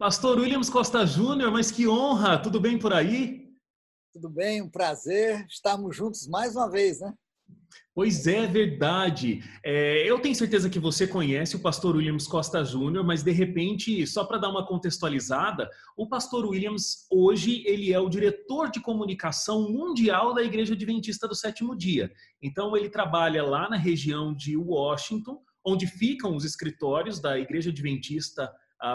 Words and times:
Pastor 0.00 0.38
Williams 0.38 0.70
Costa 0.70 1.04
Júnior, 1.04 1.52
mas 1.52 1.70
que 1.70 1.86
honra! 1.86 2.38
Tudo 2.38 2.58
bem 2.58 2.78
por 2.78 2.90
aí? 2.90 3.50
Tudo 4.14 4.30
bem, 4.30 4.62
um 4.62 4.70
prazer 4.70 5.44
estarmos 5.46 5.94
juntos 5.94 6.26
mais 6.26 6.56
uma 6.56 6.70
vez, 6.70 7.00
né? 7.00 7.12
Pois 7.94 8.26
é, 8.26 8.46
verdade. 8.46 9.44
É, 9.62 10.10
eu 10.10 10.18
tenho 10.18 10.34
certeza 10.34 10.70
que 10.70 10.78
você 10.78 11.06
conhece 11.06 11.54
o 11.54 11.60
pastor 11.60 11.96
Williams 11.96 12.26
Costa 12.26 12.64
Júnior, 12.64 13.04
mas 13.04 13.22
de 13.22 13.30
repente, 13.30 14.06
só 14.06 14.24
para 14.24 14.38
dar 14.38 14.48
uma 14.48 14.66
contextualizada, 14.66 15.68
o 15.94 16.08
pastor 16.08 16.46
Williams 16.46 17.06
hoje 17.10 17.62
ele 17.66 17.92
é 17.92 18.00
o 18.00 18.08
diretor 18.08 18.70
de 18.70 18.80
comunicação 18.80 19.70
mundial 19.70 20.32
da 20.32 20.42
Igreja 20.42 20.72
Adventista 20.72 21.28
do 21.28 21.34
Sétimo 21.34 21.76
Dia. 21.76 22.10
Então 22.40 22.74
ele 22.74 22.88
trabalha 22.88 23.42
lá 23.42 23.68
na 23.68 23.76
região 23.76 24.34
de 24.34 24.56
Washington, 24.56 25.42
onde 25.62 25.86
ficam 25.86 26.34
os 26.34 26.46
escritórios 26.46 27.20
da 27.20 27.38
Igreja 27.38 27.68
Adventista 27.68 28.50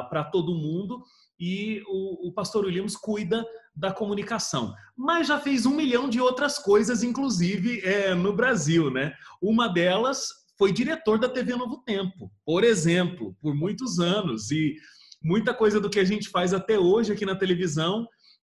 para 0.09 0.23
todo 0.23 0.55
mundo 0.55 1.03
e 1.39 1.83
o, 1.87 2.29
o, 2.29 2.33
pastor 2.33 2.65
Williams 2.65 2.95
cuida 2.95 3.45
da 3.75 3.91
comunicação. 3.91 4.73
Mas 4.97 5.27
já 5.27 5.39
fez 5.39 5.65
um 5.65 5.75
milhão 5.75 6.09
de 6.09 6.19
outras 6.19 6.57
coisas, 6.57 7.03
inclusive 7.03 7.81
é, 7.81 8.13
no 8.15 8.33
Brasil, 8.33 8.89
né? 8.89 9.13
Uma 9.41 9.67
delas 9.67 10.27
foi 10.57 10.71
diretor 10.71 11.19
da 11.19 11.27
TV 11.27 11.55
Novo 11.55 11.83
Tempo, 11.85 12.31
por 12.45 12.63
exemplo, 12.63 13.35
por 13.41 13.53
muitos 13.53 13.99
anos. 13.99 14.49
E 14.51 14.75
muita 15.21 15.53
coisa 15.53 15.79
do 15.79 15.89
que 15.89 15.99
a 15.99 16.05
gente 16.05 16.29
faz 16.29 16.53
até 16.53 16.79
hoje 16.79 17.11
aqui 17.11 17.25
na 17.25 17.35
televisão 17.35 18.07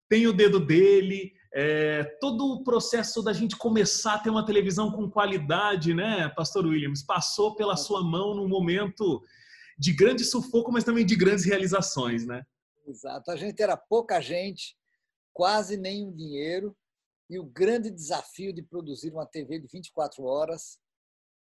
tem 0.08 0.26
o 0.26 0.32
dedo 0.32 0.60
dele. 0.60 1.32
É, 1.52 2.04
todo 2.20 2.52
o 2.52 2.62
processo 2.62 3.22
da 3.22 3.32
gente 3.32 3.56
começar 3.56 4.14
a 4.14 4.18
ter 4.18 4.30
uma 4.30 4.44
televisão 4.44 4.92
com 4.92 5.10
qualidade, 5.10 5.94
né, 5.94 6.28
Pastor 6.36 6.66
Williams, 6.66 7.02
passou 7.02 7.56
pela 7.56 7.76
sua 7.76 8.04
mão 8.04 8.34
num 8.34 8.46
momento 8.46 9.22
de 9.78 9.92
grande 9.92 10.24
sufoco, 10.24 10.72
mas 10.72 10.84
também 10.84 11.04
de 11.04 11.16
grandes 11.16 11.44
realizações, 11.44 12.26
né? 12.26 12.44
Exato. 12.86 13.30
A 13.30 13.36
gente 13.36 13.60
era 13.62 13.76
pouca 13.76 14.20
gente, 14.20 14.76
quase 15.32 15.76
nenhum 15.76 16.14
dinheiro, 16.14 16.76
e 17.28 17.38
o 17.38 17.44
grande 17.44 17.90
desafio 17.90 18.52
de 18.52 18.62
produzir 18.62 19.12
uma 19.12 19.26
TV 19.26 19.58
de 19.58 19.66
24 19.66 20.22
horas. 20.24 20.78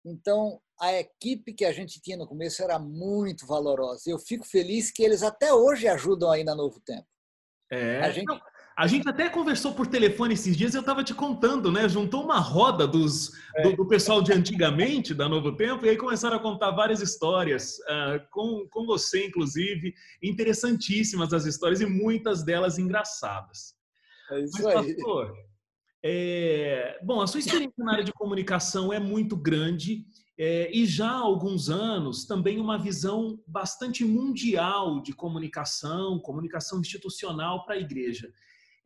Então, 0.05 0.61
a 0.79 0.93
equipe 0.93 1.53
que 1.53 1.65
a 1.65 1.71
gente 1.71 2.01
tinha 2.01 2.17
no 2.17 2.27
começo 2.27 2.63
era 2.63 2.79
muito 2.79 3.45
valorosa. 3.45 4.03
Eu 4.07 4.19
fico 4.19 4.45
feliz 4.45 4.91
que 4.91 5.03
eles 5.03 5.23
até 5.23 5.53
hoje 5.53 5.87
ajudam 5.87 6.31
aí 6.31 6.43
na 6.43 6.55
Novo 6.55 6.79
Tempo. 6.81 7.07
É. 7.71 7.99
A 8.01 8.11
gente, 8.11 8.27
a 8.75 8.87
gente 8.87 9.07
até 9.07 9.29
conversou 9.29 9.73
por 9.73 9.87
telefone 9.87 10.33
esses 10.33 10.57
dias, 10.57 10.73
eu 10.73 10.81
estava 10.81 11.03
te 11.03 11.13
contando, 11.13 11.71
né? 11.71 11.87
Juntou 11.87 12.23
uma 12.23 12.39
roda 12.39 12.87
dos, 12.87 13.31
é. 13.55 13.63
do, 13.63 13.75
do, 13.75 13.87
pessoal 13.87 14.21
de 14.21 14.33
antigamente, 14.33 15.13
da 15.13 15.29
Novo 15.29 15.55
Tempo, 15.55 15.85
e 15.85 15.89
aí 15.89 15.97
começaram 15.97 16.37
a 16.37 16.39
contar 16.39 16.71
várias 16.71 17.01
histórias, 17.01 17.77
uh, 17.79 18.25
com, 18.31 18.67
com 18.69 18.85
você, 18.85 19.27
inclusive. 19.27 19.93
Interessantíssimas 20.21 21.33
as 21.33 21.45
histórias 21.45 21.81
e 21.81 21.85
muitas 21.85 22.43
delas 22.43 22.79
engraçadas. 22.79 23.75
É 24.31 24.39
isso 24.39 24.63
Mas, 24.63 24.65
aí. 24.65 24.95
Pastor, 24.95 25.33
é, 26.05 26.99
bom, 27.01 27.21
a 27.21 27.27
sua 27.27 27.39
experiência 27.39 27.83
na 27.83 27.93
área 27.93 28.03
de 28.03 28.11
comunicação 28.11 28.91
é 28.91 28.99
muito 28.99 29.37
grande 29.37 30.05
é, 30.37 30.69
e 30.75 30.85
já 30.85 31.09
há 31.09 31.19
alguns 31.19 31.69
anos 31.69 32.25
também 32.25 32.59
uma 32.59 32.77
visão 32.77 33.39
bastante 33.47 34.03
mundial 34.03 35.01
de 35.01 35.13
comunicação, 35.13 36.19
comunicação 36.19 36.81
institucional 36.81 37.63
para 37.65 37.75
a 37.75 37.79
igreja. 37.79 38.33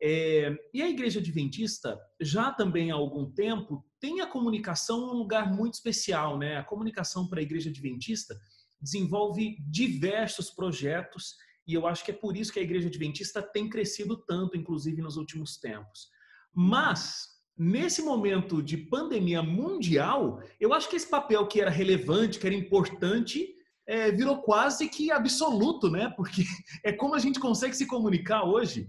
É, 0.00 0.54
e 0.72 0.80
a 0.80 0.88
Igreja 0.88 1.18
Adventista, 1.18 1.98
já 2.20 2.52
também 2.52 2.90
há 2.90 2.94
algum 2.94 3.30
tempo, 3.30 3.84
tem 4.00 4.20
a 4.20 4.26
comunicação 4.26 5.10
um 5.10 5.18
lugar 5.18 5.52
muito 5.52 5.74
especial. 5.74 6.38
Né? 6.38 6.56
A 6.56 6.64
comunicação 6.64 7.28
para 7.28 7.40
a 7.40 7.42
Igreja 7.42 7.70
Adventista 7.70 8.34
desenvolve 8.80 9.56
diversos 9.68 10.50
projetos 10.50 11.34
e 11.68 11.74
eu 11.74 11.86
acho 11.86 12.02
que 12.02 12.10
é 12.10 12.14
por 12.14 12.34
isso 12.34 12.50
que 12.50 12.58
a 12.58 12.62
Igreja 12.62 12.88
Adventista 12.88 13.42
tem 13.42 13.68
crescido 13.68 14.16
tanto, 14.16 14.56
inclusive 14.56 15.02
nos 15.02 15.18
últimos 15.18 15.58
tempos. 15.58 16.08
Mas, 16.54 17.28
nesse 17.56 18.00
momento 18.00 18.62
de 18.62 18.78
pandemia 18.78 19.42
mundial, 19.42 20.42
eu 20.58 20.72
acho 20.72 20.88
que 20.88 20.96
esse 20.96 21.06
papel 21.06 21.46
que 21.46 21.60
era 21.60 21.70
relevante, 21.70 22.38
que 22.38 22.46
era 22.46 22.56
importante, 22.56 23.54
é, 23.86 24.10
virou 24.10 24.40
quase 24.40 24.88
que 24.88 25.10
absoluto, 25.10 25.90
né? 25.90 26.10
Porque 26.16 26.42
é 26.82 26.90
como 26.90 27.14
a 27.14 27.18
gente 27.18 27.38
consegue 27.38 27.76
se 27.76 27.86
comunicar 27.86 28.44
hoje 28.44 28.88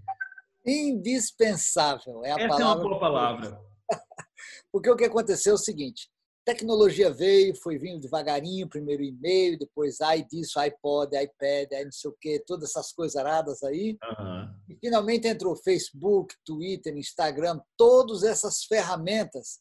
indispensável. 0.69 2.23
É 2.23 2.31
a 2.31 2.35
Essa 2.35 2.47
palavra. 2.47 2.63
é 2.63 2.67
uma 2.67 2.75
boa 2.81 2.99
palavra. 2.99 3.61
Porque 4.71 4.89
o 4.89 4.95
que 4.95 5.05
aconteceu 5.05 5.51
é 5.51 5.55
o 5.55 5.57
seguinte: 5.57 6.09
tecnologia 6.45 7.11
veio, 7.11 7.55
foi 7.55 7.77
vindo 7.77 8.01
devagarinho, 8.01 8.67
primeiro 8.67 9.03
e-mail, 9.03 9.57
depois 9.57 10.01
ai 10.01 10.23
disso, 10.23 10.59
iPod, 10.59 11.15
iPad, 11.15 11.73
aí 11.73 11.85
não 11.85 11.91
sei 11.91 12.09
o 12.09 12.17
quê, 12.19 12.43
todas 12.45 12.69
essas 12.69 12.91
coisas 12.91 13.15
aradas 13.15 13.61
aí. 13.63 13.97
Uhum. 14.03 14.55
E 14.69 14.75
finalmente 14.79 15.27
entrou 15.27 15.55
Facebook, 15.55 16.33
Twitter, 16.45 16.95
Instagram, 16.97 17.59
todas 17.77 18.23
essas 18.23 18.63
ferramentas. 18.63 19.59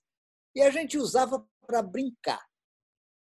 E 0.54 0.62
a 0.62 0.70
gente 0.70 0.96
usava 0.96 1.44
para 1.66 1.82
brincar 1.82 2.42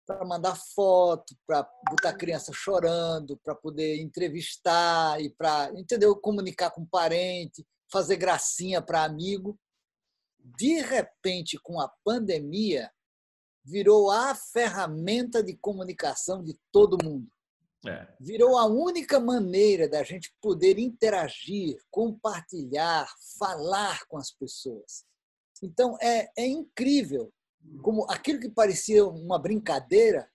para 0.05 0.23
mandar 0.25 0.55
foto, 0.55 1.35
para 1.47 1.63
botar 1.89 2.13
criança 2.13 2.51
chorando, 2.53 3.37
para 3.37 3.55
poder 3.55 4.01
entrevistar 4.01 5.19
e 5.21 5.29
para, 5.29 5.71
entendeu, 5.75 6.15
comunicar 6.15 6.71
com 6.71 6.85
parente, 6.85 7.65
fazer 7.91 8.17
gracinha 8.17 8.81
para 8.81 9.03
amigo. 9.03 9.59
De 10.39 10.79
repente, 10.81 11.57
com 11.57 11.79
a 11.79 11.91
pandemia, 12.03 12.91
virou 13.63 14.11
a 14.11 14.35
ferramenta 14.35 15.41
de 15.41 15.55
comunicação 15.57 16.43
de 16.43 16.55
todo 16.71 17.03
mundo. 17.03 17.27
É. 17.87 18.07
Virou 18.19 18.57
a 18.57 18.65
única 18.65 19.19
maneira 19.19 19.87
da 19.87 20.03
gente 20.03 20.33
poder 20.41 20.79
interagir, 20.79 21.77
compartilhar, 21.91 23.07
falar 23.37 24.05
com 24.07 24.17
as 24.17 24.31
pessoas. 24.31 25.03
Então, 25.61 25.97
é, 26.01 26.29
é 26.37 26.45
incrível 26.45 27.31
como 27.81 28.05
aquilo 28.09 28.39
que 28.39 28.49
parecia 28.49 29.05
uma 29.05 29.39
brincadeira, 29.39 30.29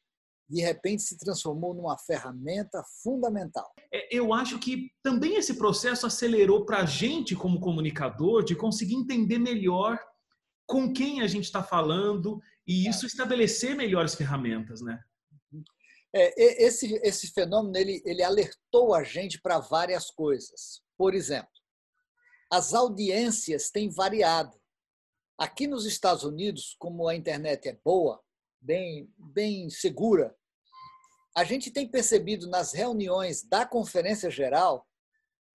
de 0.48 0.60
repente 0.60 1.02
se 1.02 1.16
transformou 1.16 1.72
numa 1.72 1.96
ferramenta 1.96 2.82
fundamental. 3.02 3.72
É, 3.92 4.16
eu 4.16 4.34
acho 4.34 4.58
que 4.58 4.90
também 5.02 5.36
esse 5.36 5.54
processo 5.54 6.06
acelerou 6.06 6.66
para 6.66 6.78
a 6.78 6.84
gente, 6.84 7.36
como 7.36 7.60
comunicador, 7.60 8.44
de 8.44 8.56
conseguir 8.56 8.96
entender 8.96 9.38
melhor 9.38 9.98
com 10.66 10.92
quem 10.92 11.22
a 11.22 11.26
gente 11.26 11.44
está 11.44 11.62
falando 11.62 12.40
e 12.66 12.88
isso 12.88 13.06
estabelecer 13.06 13.76
melhores 13.76 14.14
ferramentas, 14.14 14.80
né? 14.80 15.00
É, 16.12 16.64
esse, 16.64 16.94
esse 17.04 17.28
fenômeno 17.32 17.76
ele, 17.76 18.02
ele 18.04 18.22
alertou 18.22 18.94
a 18.94 19.04
gente 19.04 19.40
para 19.40 19.60
várias 19.60 20.10
coisas. 20.10 20.82
Por 20.98 21.14
exemplo, 21.14 21.48
as 22.52 22.74
audiências 22.74 23.70
têm 23.70 23.88
variado. 23.88 24.59
Aqui 25.40 25.66
nos 25.66 25.86
Estados 25.86 26.22
Unidos, 26.22 26.76
como 26.78 27.08
a 27.08 27.16
internet 27.16 27.66
é 27.66 27.72
boa, 27.82 28.22
bem, 28.60 29.10
bem 29.16 29.70
segura, 29.70 30.36
a 31.34 31.44
gente 31.44 31.70
tem 31.70 31.88
percebido 31.88 32.46
nas 32.46 32.74
reuniões 32.74 33.42
da 33.42 33.64
Conferência 33.64 34.30
Geral 34.30 34.86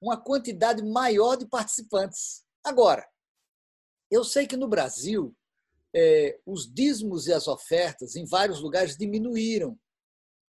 uma 0.01 0.19
quantidade 0.19 0.81
maior 0.81 1.35
de 1.35 1.47
participantes. 1.47 2.43
Agora, 2.63 3.07
eu 4.09 4.23
sei 4.23 4.47
que 4.47 4.57
no 4.57 4.67
Brasil, 4.67 5.37
é, 5.95 6.39
os 6.47 6.65
dízimos 6.65 7.27
e 7.27 7.33
as 7.33 7.47
ofertas 7.47 8.15
em 8.15 8.25
vários 8.25 8.61
lugares 8.61 8.97
diminuíram 8.97 9.77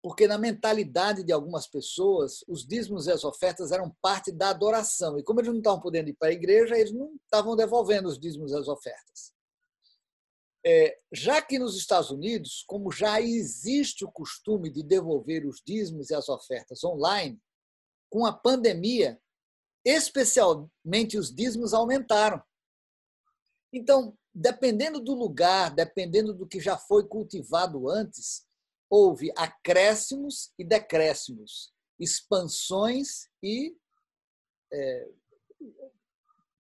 porque 0.06 0.28
na 0.28 0.38
mentalidade 0.38 1.24
de 1.24 1.32
algumas 1.32 1.66
pessoas, 1.66 2.46
os 2.48 2.64
dízimos 2.64 3.08
e 3.08 3.12
as 3.12 3.24
ofertas 3.24 3.72
eram 3.72 3.90
parte 4.04 4.32
da 4.32 4.52
adoração. 4.52 5.18
E 5.18 5.24
como 5.24 5.40
eles 5.40 5.50
não 5.50 5.58
estavam 5.58 5.82
podendo 5.82 6.12
ir 6.12 6.14
para 6.14 6.28
a 6.28 6.32
igreja, 6.32 6.78
eles 6.78 6.94
não 6.94 7.16
estavam 7.26 7.56
devolvendo 7.56 8.08
os 8.08 8.20
dízimos 8.20 8.52
e 8.52 8.56
as 8.56 8.68
ofertas. 8.68 9.34
É, 10.64 11.00
já 11.12 11.42
que 11.42 11.58
nos 11.58 11.76
Estados 11.76 12.12
Unidos, 12.12 12.64
como 12.68 12.92
já 12.92 13.20
existe 13.20 14.06
o 14.06 14.12
costume 14.12 14.70
de 14.70 14.84
devolver 14.84 15.44
os 15.44 15.60
dízimos 15.66 16.12
e 16.12 16.14
as 16.14 16.30
ofertas 16.30 16.84
online, 16.84 17.42
com 18.08 18.28
a 18.28 18.32
pandemia, 18.32 19.20
especialmente 19.84 21.18
os 21.18 21.34
dízimos 21.34 21.74
aumentaram. 21.74 22.44
Então, 23.74 24.16
dependendo 24.32 25.00
do 25.00 25.16
lugar, 25.16 25.74
dependendo 25.74 26.32
do 26.32 26.46
que 26.46 26.60
já 26.60 26.78
foi 26.78 27.08
cultivado 27.08 27.90
antes, 27.90 28.46
houve 28.90 29.32
acréscimos 29.38 30.52
e 30.58 30.64
decréscimos, 30.64 31.74
expansões 32.00 33.28
e 33.42 33.76
é, 34.72 35.08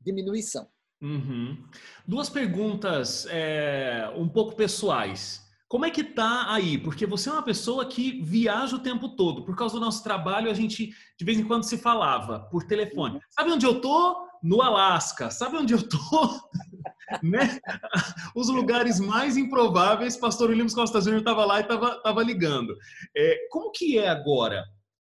diminuição. 0.01 0.69
Uhum. 1.01 1.63
Duas 2.07 2.29
perguntas 2.29 3.27
é, 3.29 4.11
um 4.15 4.27
pouco 4.27 4.55
pessoais. 4.55 5.43
Como 5.67 5.85
é 5.85 5.91
que 5.91 6.03
tá 6.03 6.53
aí? 6.53 6.77
Porque 6.77 7.05
você 7.05 7.27
é 7.27 7.33
uma 7.33 7.43
pessoa 7.43 7.85
que 7.85 8.21
viaja 8.21 8.75
o 8.75 8.83
tempo 8.83 9.09
todo. 9.09 9.43
Por 9.43 9.55
causa 9.55 9.75
do 9.75 9.83
nosso 9.83 10.03
trabalho, 10.03 10.49
a 10.49 10.53
gente 10.53 10.93
de 11.17 11.25
vez 11.25 11.39
em 11.39 11.43
quando 11.43 11.63
se 11.63 11.77
falava 11.77 12.39
por 12.51 12.63
telefone. 12.63 13.15
Uhum. 13.15 13.21
Sabe 13.31 13.51
onde 13.51 13.65
eu 13.65 13.81
tô? 13.81 14.25
No 14.41 14.61
Alasca. 14.61 15.29
Sabe 15.31 15.57
onde 15.57 15.73
eu 15.73 15.87
tô? 15.87 15.97
né? 17.23 17.59
Os 18.35 18.49
lugares 18.49 18.99
mais 18.99 19.37
improváveis, 19.37 20.17
pastor 20.17 20.49
Williams 20.49 20.73
Costa 20.73 21.01
Júnior 21.01 21.19
estava 21.19 21.45
lá 21.45 21.59
e 21.59 21.63
estava 21.63 22.23
ligando. 22.23 22.75
É, 23.15 23.47
como 23.49 23.71
que 23.71 23.97
é 23.97 24.09
agora? 24.09 24.63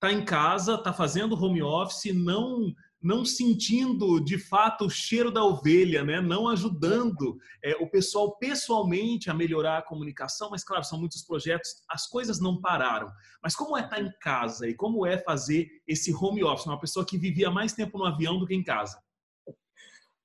está 0.05 0.13
em 0.13 0.25
casa, 0.25 0.75
está 0.75 0.93
fazendo 0.93 1.35
home 1.35 1.63
office, 1.63 2.15
não 2.15 2.73
não 3.05 3.23
sentindo 3.23 4.19
de 4.19 4.39
fato 4.39 4.87
o 4.87 4.91
cheiro 4.91 5.31
da 5.31 5.45
ovelha, 5.45 6.03
né? 6.03 6.23
não 6.23 6.49
ajudando 6.49 7.37
é, 7.63 7.77
o 7.77 7.87
pessoal 7.87 8.35
pessoalmente 8.39 9.29
a 9.29 9.35
melhorar 9.35 9.77
a 9.77 9.83
comunicação, 9.83 10.49
mas 10.51 10.65
claro, 10.65 10.85
são 10.85 10.99
muitos 10.99 11.21
projetos, 11.21 11.69
as 11.87 12.07
coisas 12.07 12.41
não 12.41 12.63
pararam. 12.63 13.13
Mas 13.43 13.55
como 13.55 13.77
é 13.77 13.83
estar 13.83 14.01
em 14.01 14.11
casa 14.23 14.67
e 14.67 14.75
como 14.75 15.05
é 15.05 15.19
fazer 15.19 15.69
esse 15.87 16.15
home 16.15 16.43
office? 16.43 16.65
Uma 16.65 16.81
pessoa 16.81 17.05
que 17.05 17.19
vivia 17.19 17.51
mais 17.51 17.75
tempo 17.75 17.99
no 17.99 18.07
avião 18.07 18.39
do 18.39 18.47
que 18.47 18.55
em 18.55 18.65
casa. 18.65 18.99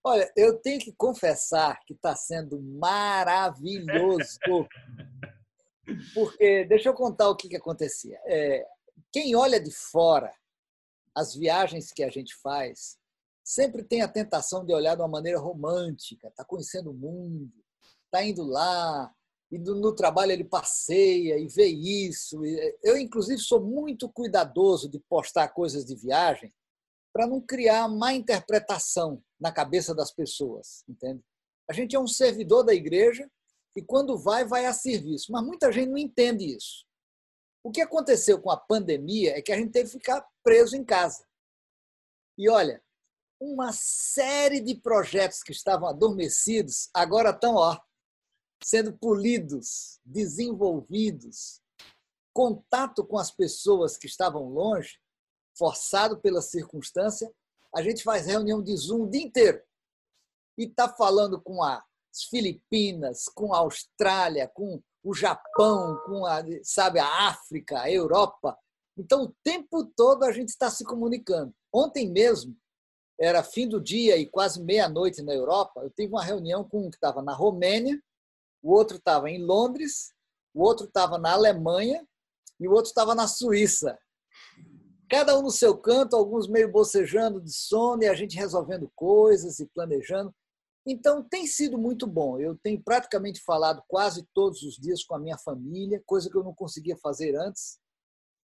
Olha, 0.04 0.32
eu 0.36 0.58
tenho 0.62 0.80
que 0.80 0.94
confessar 0.94 1.80
que 1.86 1.94
está 1.94 2.16
sendo 2.16 2.62
maravilhoso. 2.62 4.40
Porque, 6.14 6.66
deixa 6.66 6.90
eu 6.90 6.94
contar 6.94 7.30
o 7.30 7.36
que, 7.36 7.50
que 7.50 7.58
acontecia. 7.58 8.20
É, 8.26 8.66
quem 9.12 9.36
olha 9.36 9.60
de 9.60 9.72
fora 9.72 10.32
as 11.16 11.36
viagens 11.36 11.92
que 11.92 12.04
a 12.04 12.10
gente 12.10 12.36
faz, 12.36 12.98
sempre 13.44 13.84
tem 13.84 14.02
a 14.02 14.08
tentação 14.08 14.64
de 14.64 14.74
olhar 14.74 14.96
de 14.96 15.02
uma 15.02 15.08
maneira 15.08 15.40
romântica, 15.40 16.28
está 16.28 16.46
conhecendo 16.46 16.92
o 16.92 16.94
mundo, 16.94 17.52
está 18.06 18.24
indo 18.24 18.44
lá, 18.44 19.14
e 19.52 19.58
no 19.58 19.94
trabalho 19.96 20.32
ele 20.32 20.44
passeia 20.44 21.38
e 21.38 21.48
vê 21.48 21.66
isso. 21.66 22.40
Eu, 22.84 22.98
inclusive, 22.98 23.42
sou 23.42 23.60
muito 23.60 24.08
cuidadoso 24.08 24.88
de 24.88 25.00
postar 25.00 25.50
coisas 25.50 25.84
de 25.84 25.96
viagem 25.96 26.54
para 27.12 27.26
não 27.26 27.42
criar 27.42 27.88
má 27.88 28.14
interpretação 28.14 29.22
na 29.40 29.52
cabeça 29.52 29.96
das 29.96 30.12
pessoas, 30.12 30.84
entende? 30.88 31.24
A 31.70 31.74
gente 31.74 31.96
é 31.96 32.00
um 32.00 32.08
servidor 32.08 32.64
da 32.64 32.74
igreja 32.74 33.30
e 33.76 33.82
quando 33.82 34.18
vai, 34.18 34.44
vai 34.44 34.66
a 34.66 34.74
serviço. 34.74 35.32
Mas 35.32 35.44
muita 35.44 35.72
gente 35.72 35.90
não 35.90 35.98
entende 35.98 36.56
isso. 36.56 36.86
O 37.64 37.72
que 37.72 37.82
aconteceu 37.82 38.42
com 38.42 38.50
a 38.50 38.58
pandemia 38.58 39.38
é 39.38 39.42
que 39.42 39.52
a 39.52 39.58
gente 39.58 39.72
teve 39.72 39.86
que 39.92 39.98
ficar 39.98 40.28
preso 40.44 40.76
em 40.76 40.84
casa. 40.84 41.26
E 42.38 42.50
olha, 42.50 42.82
uma 43.40 43.72
série 43.72 44.60
de 44.60 44.76
projetos 44.76 45.44
que 45.44 45.52
estavam 45.52 45.88
adormecidos 45.88 46.90
agora 46.94 47.30
estão 47.30 47.56
ó, 47.56 47.80
sendo 48.64 48.98
polidos, 48.98 50.00
desenvolvidos. 50.04 51.62
Contato 52.34 53.06
com 53.06 53.18
as 53.18 53.32
pessoas 53.32 53.98
que 53.98 54.08
estavam 54.08 54.50
longe, 54.50 55.00
forçado 55.58 56.20
pela 56.20 56.42
circunstância, 56.42 57.32
a 57.76 57.82
gente 57.82 58.04
faz 58.04 58.26
reunião 58.26 58.62
de 58.62 58.76
Zoom 58.76 59.04
o 59.04 59.10
dia 59.10 59.22
inteiro. 59.22 59.62
E 60.58 60.66
está 60.66 60.90
falando 60.90 61.42
com 61.42 61.64
as 61.64 61.82
Filipinas, 62.30 63.26
com 63.26 63.54
a 63.54 63.60
Austrália, 63.60 64.48
com 64.48 64.82
o 65.04 65.14
Japão, 65.14 65.98
com 66.06 66.26
a, 66.26 66.44
sabe, 66.64 67.00
a 67.00 67.28
África, 67.28 67.82
a 67.82 67.92
Europa. 67.92 68.58
Então, 68.98 69.24
o 69.24 69.36
tempo 69.44 69.86
todo 69.96 70.24
a 70.24 70.32
gente 70.32 70.50
está 70.50 70.70
se 70.70 70.84
comunicando. 70.84 71.54
Ontem 71.74 72.12
mesmo, 72.12 72.56
era 73.20 73.44
fim 73.44 73.68
do 73.68 73.82
dia 73.82 74.18
e 74.18 74.26
quase 74.26 74.64
meia-noite 74.64 75.22
na 75.22 75.34
Europa, 75.34 75.82
eu 75.82 75.90
tive 75.90 76.14
uma 76.14 76.24
reunião 76.24 76.64
com 76.64 76.86
um 76.86 76.90
que 76.90 76.96
estava 76.96 77.22
na 77.22 77.34
Romênia, 77.34 78.02
o 78.62 78.72
outro 78.72 78.98
estava 78.98 79.30
em 79.30 79.44
Londres, 79.44 80.14
o 80.54 80.64
outro 80.64 80.86
estava 80.86 81.18
na 81.18 81.34
Alemanha 81.34 82.06
e 82.60 82.68
o 82.68 82.72
outro 82.72 82.90
estava 82.90 83.14
na 83.14 83.28
Suíça. 83.28 83.98
Cada 85.10 85.38
um 85.38 85.42
no 85.42 85.52
seu 85.52 85.76
canto, 85.76 86.16
alguns 86.16 86.48
meio 86.48 86.72
bocejando 86.72 87.42
de 87.42 87.52
sono 87.52 88.04
e 88.04 88.08
a 88.08 88.14
gente 88.14 88.38
resolvendo 88.38 88.92
coisas 88.96 89.60
e 89.60 89.66
planejando. 89.66 90.34
Então, 90.86 91.24
tem 91.24 91.48
sido 91.48 91.78
muito 91.78 92.06
bom. 92.06 92.40
Eu 92.40 92.56
tenho 92.56 92.82
praticamente 92.82 93.42
falado 93.42 93.84
quase 93.88 94.28
todos 94.34 94.62
os 94.62 94.76
dias 94.76 95.04
com 95.04 95.16
a 95.16 95.20
minha 95.20 95.38
família, 95.38 96.02
coisa 96.06 96.30
que 96.30 96.38
eu 96.38 96.44
não 96.44 96.54
conseguia 96.54 96.96
fazer 96.98 97.36
antes. 97.36 97.80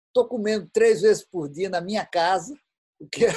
Estou 0.08 0.28
comendo 0.28 0.70
três 0.72 1.02
vezes 1.02 1.26
por 1.26 1.50
dia 1.50 1.70
na 1.70 1.82
minha 1.82 2.06
casa, 2.06 2.54
o 3.00 3.08
que 3.08 3.26
é 3.26 3.32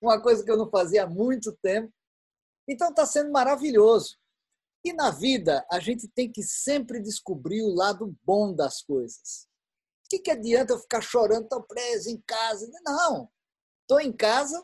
uma 0.00 0.20
coisa 0.20 0.44
que 0.44 0.50
eu 0.50 0.56
não 0.56 0.68
fazia 0.68 1.04
há 1.04 1.06
muito 1.06 1.56
tempo. 1.62 1.92
Então, 2.68 2.90
está 2.90 3.06
sendo 3.06 3.32
maravilhoso. 3.32 4.18
E 4.84 4.92
na 4.92 5.10
vida, 5.10 5.66
a 5.70 5.80
gente 5.80 6.06
tem 6.08 6.30
que 6.30 6.42
sempre 6.42 7.00
descobrir 7.00 7.62
o 7.62 7.74
lado 7.74 8.14
bom 8.22 8.54
das 8.54 8.82
coisas. 8.82 9.48
Que, 10.14 10.18
que 10.18 10.30
adianta 10.30 10.72
eu 10.72 10.78
ficar 10.78 11.00
chorando, 11.00 11.44
estou 11.44 11.62
preso 11.62 12.08
em 12.08 12.22
casa? 12.24 12.70
Não, 12.84 13.28
estou 13.82 14.00
em 14.00 14.12
casa, 14.12 14.62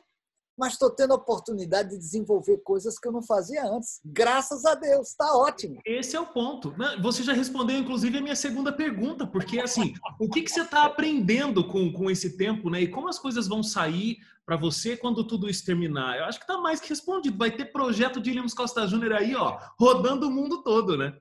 mas 0.56 0.74
estou 0.74 0.90
tendo 0.90 1.12
a 1.12 1.16
oportunidade 1.16 1.90
de 1.90 1.98
desenvolver 1.98 2.58
coisas 2.58 2.98
que 2.98 3.08
eu 3.08 3.12
não 3.12 3.22
fazia 3.22 3.64
antes. 3.64 4.00
Graças 4.04 4.64
a 4.64 4.74
Deus, 4.76 5.08
está 5.08 5.36
ótimo. 5.36 5.80
Esse 5.84 6.14
é 6.14 6.20
o 6.20 6.26
ponto. 6.26 6.72
Você 7.02 7.24
já 7.24 7.32
respondeu, 7.32 7.76
inclusive, 7.76 8.18
a 8.18 8.22
minha 8.22 8.36
segunda 8.36 8.72
pergunta, 8.72 9.26
porque 9.26 9.58
assim, 9.58 9.92
o 10.20 10.28
que, 10.28 10.42
que 10.42 10.50
você 10.50 10.60
está 10.60 10.84
aprendendo 10.84 11.66
com, 11.66 11.92
com 11.92 12.08
esse 12.08 12.36
tempo, 12.36 12.70
né? 12.70 12.82
E 12.82 12.88
como 12.88 13.08
as 13.08 13.18
coisas 13.18 13.48
vão 13.48 13.62
sair 13.62 14.18
para 14.46 14.56
você 14.56 14.96
quando 14.96 15.26
tudo 15.26 15.50
isso 15.50 15.64
terminar? 15.64 16.18
Eu 16.18 16.26
acho 16.26 16.38
que 16.38 16.44
está 16.44 16.58
mais 16.58 16.80
que 16.80 16.90
respondido. 16.90 17.36
Vai 17.36 17.50
ter 17.50 17.72
projeto 17.72 18.20
de 18.20 18.32
Lemos 18.32 18.54
Costa 18.54 18.86
Júnior 18.86 19.14
aí, 19.14 19.34
ó, 19.34 19.58
rodando 19.78 20.28
o 20.28 20.30
mundo 20.30 20.62
todo, 20.62 20.96
né? 20.96 21.18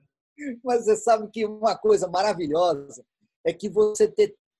Mas 0.62 0.84
você 0.84 0.96
sabe 0.96 1.28
que 1.32 1.44
uma 1.44 1.76
coisa 1.76 2.08
maravilhosa 2.08 3.04
é 3.44 3.52
que 3.52 3.68
você 3.68 4.08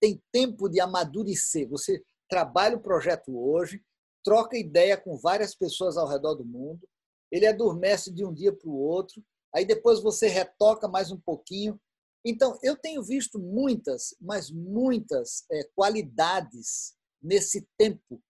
tem 0.01 0.23
tempo 0.33 0.69
de 0.69 0.81
amadurecer. 0.81 1.69
Você 1.69 2.03
trabalha 2.29 2.77
o 2.77 2.83
projeto 2.83 3.37
hoje, 3.37 3.83
troca 4.25 4.57
ideia 4.57 4.97
com 4.97 5.17
várias 5.17 5.55
pessoas 5.55 5.97
ao 5.97 6.09
redor 6.09 6.35
do 6.35 6.45
mundo, 6.45 6.89
ele 7.31 7.47
adormece 7.47 8.13
de 8.13 8.25
um 8.25 8.33
dia 8.33 8.53
para 8.53 8.69
o 8.69 8.77
outro, 8.77 9.23
aí 9.55 9.65
depois 9.65 10.01
você 10.01 10.27
retoca 10.27 10.89
mais 10.89 11.11
um 11.11 11.19
pouquinho. 11.19 11.81
Então, 12.25 12.59
eu 12.63 12.77
tenho 12.77 13.03
visto 13.03 13.39
muitas, 13.39 14.15
mas 14.21 14.51
muitas 14.51 15.45
é, 15.51 15.65
qualidades 15.75 16.95
nesse 17.23 17.67
tempo 17.79 18.23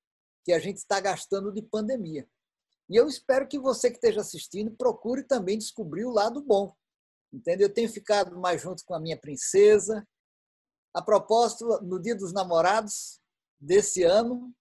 que 0.45 0.53
a 0.53 0.59
gente 0.59 0.79
está 0.79 1.01
gastando 1.01 1.53
de 1.53 1.63
pandemia. 1.63 2.29
E 2.89 2.97
eu 2.97 3.07
espero 3.07 3.47
que 3.47 3.59
você 3.59 3.89
que 3.89 3.97
esteja 3.97 4.21
assistindo 4.21 4.73
procure 4.73 5.23
também 5.23 5.59
descobrir 5.59 6.05
o 6.05 6.11
lado 6.11 6.43
bom. 6.43 6.75
Entendeu? 7.33 7.69
Eu 7.69 7.75
tenho 7.75 7.89
ficado 7.89 8.39
mais 8.39 8.61
junto 8.61 8.85
com 8.85 8.95
a 8.95 9.01
minha 9.01 9.17
princesa. 9.17 10.07
A 10.95 11.03
propósito, 11.03 11.81
no 11.83 12.01
Dia 12.01 12.17
dos 12.17 12.33
Namorados 12.33 13.21
desse 13.61 14.03
ano, 14.03 14.53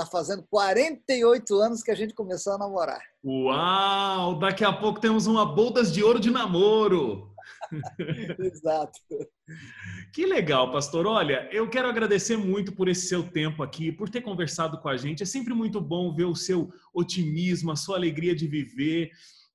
Está 0.00 0.10
fazendo 0.10 0.42
48 0.48 1.54
anos 1.56 1.82
que 1.82 1.90
a 1.90 1.94
gente 1.94 2.14
começou 2.14 2.54
a 2.54 2.58
namorar. 2.58 3.02
Uau! 3.22 4.38
Daqui 4.38 4.64
a 4.64 4.72
pouco 4.72 4.98
temos 4.98 5.26
uma 5.26 5.44
boldas 5.44 5.92
de 5.92 6.02
ouro 6.02 6.18
de 6.18 6.30
namoro. 6.30 7.34
Exato. 8.40 8.98
Que 10.14 10.24
legal, 10.24 10.72
pastor. 10.72 11.06
Olha, 11.06 11.50
eu 11.52 11.68
quero 11.68 11.86
agradecer 11.86 12.38
muito 12.38 12.72
por 12.72 12.88
esse 12.88 13.08
seu 13.08 13.22
tempo 13.30 13.62
aqui, 13.62 13.92
por 13.92 14.08
ter 14.08 14.22
conversado 14.22 14.78
com 14.80 14.88
a 14.88 14.96
gente. 14.96 15.22
É 15.22 15.26
sempre 15.26 15.52
muito 15.52 15.82
bom 15.82 16.14
ver 16.14 16.24
o 16.24 16.34
seu 16.34 16.72
otimismo, 16.94 17.70
a 17.70 17.76
sua 17.76 17.96
alegria 17.96 18.34
de 18.34 18.46
viver. 18.46 19.10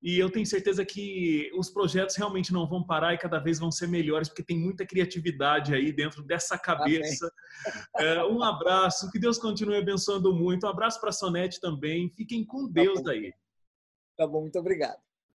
E 0.05 0.19
eu 0.19 0.29
tenho 0.29 0.45
certeza 0.45 0.85
que 0.85 1.49
os 1.57 1.67
projetos 1.71 2.15
realmente 2.15 2.53
não 2.53 2.67
vão 2.67 2.85
parar 2.85 3.15
e 3.15 3.17
cada 3.17 3.39
vez 3.39 3.57
vão 3.57 3.71
ser 3.71 3.87
melhores, 3.87 4.29
porque 4.29 4.43
tem 4.43 4.55
muita 4.55 4.85
criatividade 4.85 5.73
aí 5.73 5.91
dentro 5.91 6.21
dessa 6.21 6.59
cabeça. 6.59 7.27
É, 7.97 8.23
um 8.23 8.43
abraço, 8.43 9.09
que 9.09 9.17
Deus 9.17 9.39
continue 9.39 9.77
abençoando 9.77 10.31
muito. 10.31 10.67
Um 10.67 10.69
abraço 10.69 11.01
para 11.01 11.09
a 11.09 11.11
Sonete 11.11 11.59
também. 11.59 12.07
Fiquem 12.15 12.45
com 12.45 12.67
tá 12.67 12.83
Deus 12.83 13.01
tá 13.01 13.13
aí. 13.13 13.33
Tá 14.15 14.27
bom, 14.27 14.41
muito 14.41 14.59
obrigado. 14.59 14.99